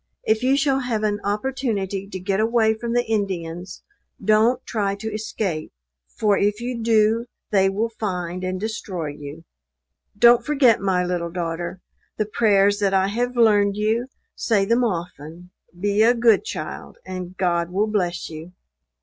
[0.23, 3.83] If you shall have an opportunity to get away from the Indians,
[4.19, 5.71] don't try to escape;
[6.17, 9.43] for if you do they will find and destroy you.
[10.17, 11.81] Don't forget, my little daughter,
[12.17, 17.37] the prayers that I have learned you say them often; be a good child, and
[17.37, 18.53] God will bless you.